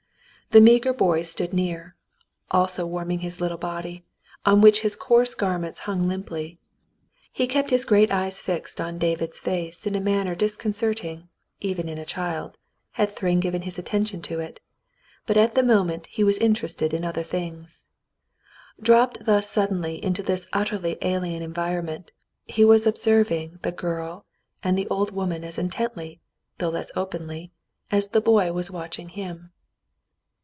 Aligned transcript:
The 0.53 0.59
meagre 0.59 0.91
boy 0.91 1.21
stood 1.23 1.53
near, 1.53 1.95
also 2.49 2.85
warming 2.85 3.19
his 3.19 3.39
little 3.39 3.57
body, 3.57 4.03
on 4.45 4.59
which 4.59 4.81
his 4.81 4.97
coarse 4.97 5.33
garments 5.33 5.79
hung 5.87 6.09
limply. 6.09 6.59
He 7.31 7.47
kept 7.47 7.69
his 7.69 7.85
great 7.85 8.11
eyes 8.11 8.41
fixed 8.41 8.81
on 8.81 8.97
David's 8.97 9.39
face 9.39 9.87
in 9.87 9.95
a 9.95 10.01
manner 10.01 10.35
disconcerting, 10.35 11.29
even 11.61 11.87
in 11.87 11.97
a 11.97 12.03
child, 12.03 12.57
had 12.99 13.15
Thryng 13.15 13.39
given 13.39 13.61
his 13.61 13.79
attention 13.79 14.21
to 14.23 14.41
it, 14.41 14.59
but 15.25 15.37
at 15.37 15.55
the 15.55 15.63
moment 15.63 16.07
he 16.07 16.21
was 16.21 16.37
in 16.37 16.53
terested 16.53 16.91
in 16.93 17.05
other 17.05 17.23
things. 17.23 17.89
Dropped 18.81 19.23
thus 19.23 19.49
suddenly 19.49 20.03
into 20.03 20.21
this 20.21 20.47
utterly 20.51 20.97
alien 21.01 21.41
environment, 21.41 22.11
he 22.45 22.65
was 22.65 22.85
observing 22.85 23.59
the 23.61 23.71
girl 23.71 24.25
and 24.61 24.77
the 24.77 24.89
old 24.89 25.11
woman 25.11 25.45
as 25.45 25.57
intently, 25.57 26.19
though 26.57 26.67
less 26.71 26.91
openly, 26.93 27.53
as 27.89 28.09
the 28.09 28.19
boy 28.19 28.51
was 28.51 28.69
watching 28.69 29.07
him. 29.07 29.53